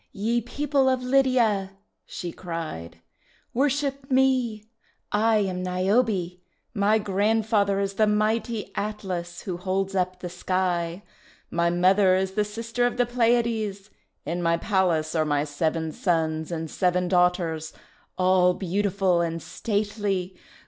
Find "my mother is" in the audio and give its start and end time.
11.51-12.31